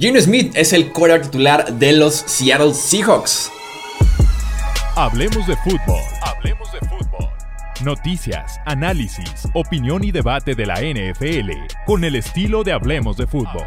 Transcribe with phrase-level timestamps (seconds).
[0.00, 3.50] Gino Smith es el quarterback titular de los Seattle Seahawks.
[4.94, 6.00] Hablemos de fútbol.
[6.22, 7.28] Hablemos de fútbol.
[7.82, 11.50] Noticias, análisis, opinión y debate de la NFL
[11.84, 13.66] con el estilo de Hablemos de fútbol.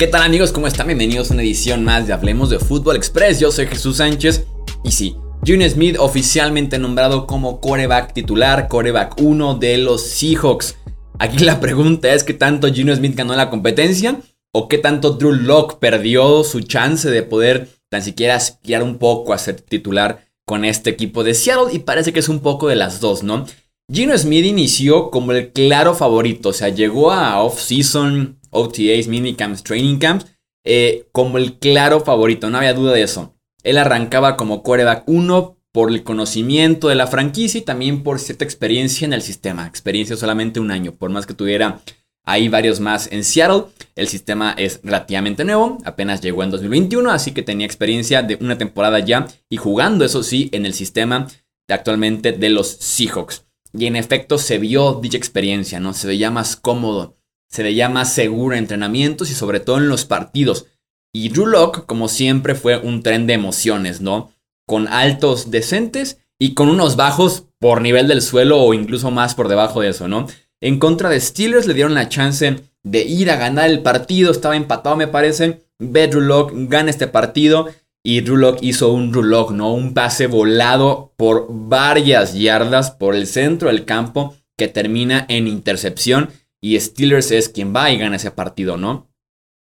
[0.00, 0.50] ¿Qué tal amigos?
[0.50, 0.86] ¿Cómo están?
[0.86, 3.38] Bienvenidos a una edición más de Hablemos de Fútbol Express.
[3.38, 4.46] Yo soy Jesús Sánchez
[4.82, 5.14] y sí,
[5.46, 10.76] Junior Smith oficialmente nombrado como coreback titular, coreback 1 de los Seahawks.
[11.18, 14.22] Aquí la pregunta es qué tanto Junior Smith ganó la competencia
[14.54, 19.34] o qué tanto Drew Locke perdió su chance de poder tan siquiera aspirar un poco
[19.34, 22.76] a ser titular con este equipo de Seattle y parece que es un poco de
[22.76, 23.44] las dos, ¿no?
[23.92, 29.98] Gino Smith inició como el claro favorito, o sea, llegó a off-season OTAs, minicamps, training
[29.98, 30.26] camps,
[30.64, 33.34] eh, como el claro favorito, no había duda de eso.
[33.62, 38.44] Él arrancaba como quarterback 1 por el conocimiento de la franquicia y también por cierta
[38.44, 39.66] experiencia en el sistema.
[39.66, 41.80] Experiencia solamente un año, por más que tuviera
[42.24, 43.64] ahí varios más en Seattle.
[43.94, 48.58] El sistema es relativamente nuevo, apenas llegó en 2021, así que tenía experiencia de una
[48.58, 51.28] temporada ya y jugando, eso sí, en el sistema
[51.68, 53.46] actualmente de los Seahawks.
[53.72, 55.94] Y en efecto se vio dicha experiencia, ¿no?
[55.94, 57.19] Se veía más cómodo
[57.50, 60.66] se veía más seguro en entrenamientos y sobre todo en los partidos.
[61.12, 64.32] Y Drew Locke, como siempre, fue un tren de emociones, ¿no?
[64.66, 69.48] Con altos decentes y con unos bajos por nivel del suelo o incluso más por
[69.48, 70.28] debajo de eso, ¿no?
[70.60, 74.56] En contra de Steelers le dieron la chance de ir a ganar el partido, estaba
[74.56, 75.62] empatado me parece.
[75.78, 77.68] Ve Drew Locke, gana este partido
[78.04, 79.74] y Drew Locke hizo un Drew Locke, ¿no?
[79.74, 86.30] Un pase volado por varias yardas por el centro del campo que termina en intercepción
[86.60, 89.10] y Steelers es quien va y gana ese partido, ¿no?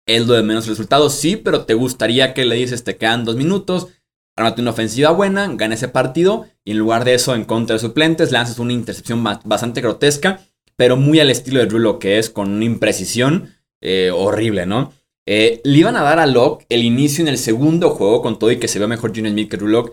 [0.06, 3.36] Es lo de menos resultados, sí, pero te gustaría que le dices, te quedan dos
[3.36, 3.88] minutos,
[4.36, 7.80] ármate una ofensiva buena, gana ese partido, y en lugar de eso, en contra de
[7.80, 10.40] suplentes, lanzas una intercepción bastante grotesca,
[10.76, 14.92] pero muy al estilo de Drew que es con una imprecisión eh, horrible, ¿no?
[15.26, 18.50] Eh, le iban a dar a Locke el inicio en el segundo juego, con todo
[18.50, 19.92] y que se ve mejor Junior Smith que Drew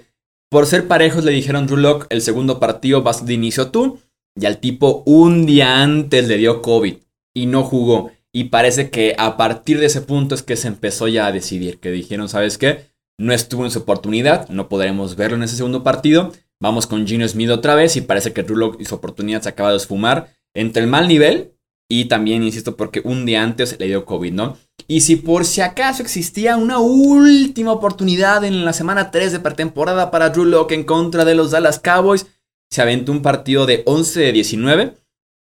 [0.49, 3.99] Por ser parejos, le dijeron Drew el segundo partido vas de inicio tú.
[4.39, 6.95] Y al tipo un día antes le dio COVID
[7.33, 8.11] y no jugó.
[8.31, 11.79] Y parece que a partir de ese punto es que se empezó ya a decidir.
[11.79, 12.85] Que dijeron, ¿sabes qué?
[13.17, 16.31] No estuvo en su oportunidad, no podremos verlo en ese segundo partido.
[16.61, 19.71] Vamos con Gino Smith otra vez y parece que Rulo y su oportunidad se acaba
[19.71, 21.53] de esfumar entre el mal nivel
[21.91, 24.57] y también, insisto, porque un día antes le dio COVID, ¿no?
[24.87, 30.11] Y si por si acaso existía una última oportunidad en la semana 3 de pretemporada
[30.11, 32.27] para Drew Locke en contra de los Dallas Cowboys,
[32.69, 34.93] se aventó un partido de 11 de 19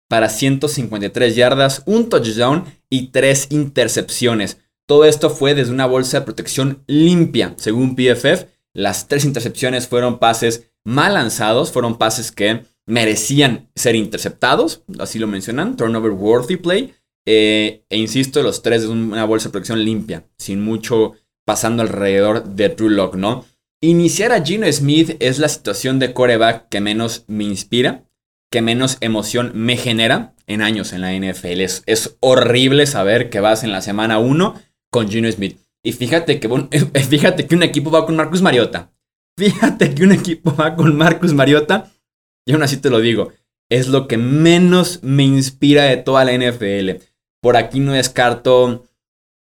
[0.09, 4.59] para 153 yardas, un touchdown y tres intercepciones.
[4.87, 7.55] Todo esto fue desde una bolsa de protección limpia.
[7.59, 14.83] Según PFF, las tres intercepciones fueron pases mal lanzados, fueron pases que merecían ser interceptados,
[14.99, 16.95] así lo mencionan, turnover worthy play.
[17.27, 21.13] Eh, e insisto, los tres de una bolsa de protección limpia, sin mucho
[21.45, 23.45] pasando alrededor de Drew Lock, ¿no?
[23.81, 28.03] Iniciar a Gino Smith es la situación de coreback que menos me inspira,
[28.51, 31.61] que menos emoción me genera en años en la NFL.
[31.61, 35.61] Es, horrible saber que vas en la semana 1 con Gino Smith.
[35.85, 36.49] Y fíjate que,
[37.09, 38.91] fíjate que un equipo va con Marcus Mariota.
[39.37, 41.93] Fíjate que un equipo va con Marcus Mariota.
[42.45, 43.33] Y aún así te lo digo.
[43.71, 47.01] Es lo que menos me inspira de toda la NFL.
[47.41, 48.89] Por aquí no descarto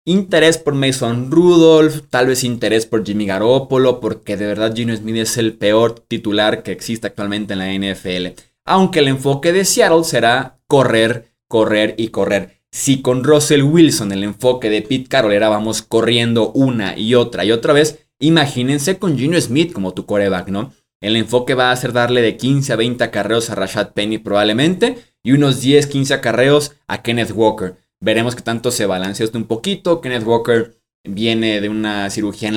[0.07, 5.17] interés por Mason Rudolph, tal vez interés por Jimmy Garoppolo, porque de verdad Gino Smith
[5.17, 8.39] es el peor titular que existe actualmente en la NFL.
[8.65, 12.61] Aunque el enfoque de Seattle será correr, correr y correr.
[12.71, 17.43] Si con Russell Wilson el enfoque de Pete Carroll era vamos corriendo una y otra
[17.43, 20.71] y otra vez, imagínense con Gino Smith como tu coreback, ¿no?
[21.01, 24.99] El enfoque va a ser darle de 15 a 20 acarreos a Rashad Penny probablemente
[25.21, 27.75] y unos 10, 15 acarreos a Kenneth Walker.
[27.99, 30.01] Veremos que tanto se balancea esto un poquito.
[30.01, 32.51] Kenneth Walker viene de una cirugía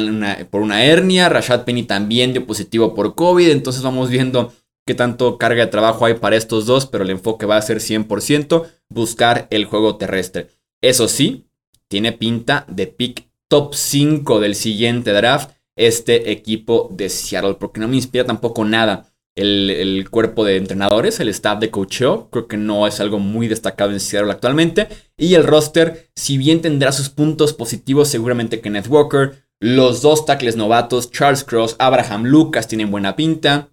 [0.51, 1.29] por una hernia.
[1.29, 3.49] Rashad Penny también dio positivo por COVID.
[3.49, 4.53] Entonces vamos viendo
[4.87, 6.87] qué tanto carga de trabajo hay para estos dos.
[6.87, 10.49] Pero el enfoque va a ser 100% buscar el juego terrestre.
[10.83, 11.47] Eso sí,
[11.89, 15.53] tiene pinta de pick top 5 del siguiente draft.
[15.77, 17.55] Este equipo de Seattle.
[17.55, 22.29] Porque no me inspira tampoco nada el, cuerpo de entrenadores, el staff de coacheo.
[22.31, 24.89] Creo que no es algo muy destacado en Seattle actualmente.
[25.17, 30.57] Y el roster, si bien tendrá sus puntos positivos, seguramente Kenneth Walker, los dos tackles
[30.57, 33.69] novatos, Charles Cross, Abraham Lucas, tienen buena pinta.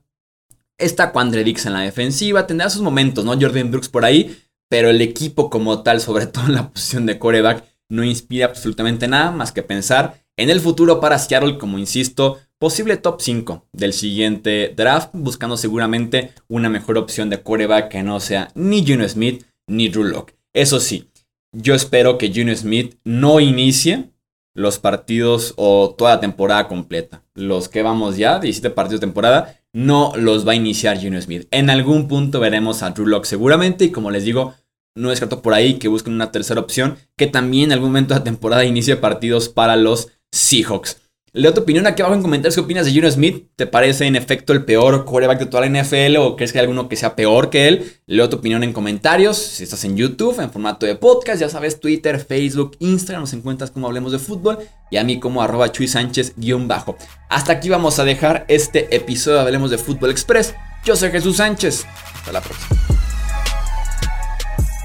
[0.78, 3.40] Está Quandre Dix en la defensiva, tendrá sus momentos, ¿no?
[3.40, 4.38] Jordan Brooks por ahí,
[4.70, 9.08] pero el equipo como tal, sobre todo en la posición de coreback, no inspira absolutamente
[9.08, 13.94] nada más que pensar en el futuro para Seattle, como insisto, posible top 5 del
[13.94, 19.46] siguiente draft, buscando seguramente una mejor opción de quarterback que no sea ni Gino Smith
[19.68, 20.36] ni Drew Locke.
[20.54, 21.10] Eso sí,
[21.52, 24.12] yo espero que Gino Smith no inicie
[24.56, 27.24] los partidos o toda la temporada completa.
[27.36, 31.48] Los que vamos ya, 17 partidos de temporada, no los va a iniciar Gino Smith.
[31.52, 34.56] En algún punto veremos a Drew seguramente y como les digo,
[34.96, 38.20] no descarto por ahí que busquen una tercera opción que también en algún momento de
[38.20, 41.07] la temporada inicie partidos para los Seahawks.
[41.38, 43.46] Leo tu opinión aquí abajo en comentarios qué opinas de Gino Smith.
[43.56, 46.64] ¿Te parece en efecto el peor quarterback de toda la NFL o crees que hay
[46.64, 47.94] alguno que sea peor que él?
[48.08, 49.38] Leo tu opinión en comentarios.
[49.38, 53.70] Si estás en YouTube, en formato de podcast, ya sabes, Twitter, Facebook, Instagram, nos encuentras
[53.70, 54.58] como Hablemos de Fútbol
[54.90, 56.98] y a mí como arroba Chuy Sánchez-bajo.
[57.30, 60.56] Hasta aquí vamos a dejar este episodio de Hablemos de Fútbol Express.
[60.86, 61.86] Yo soy Jesús Sánchez.
[62.16, 62.80] Hasta la próxima.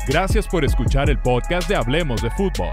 [0.06, 2.72] Gracias por escuchar el podcast de Hablemos de Fútbol.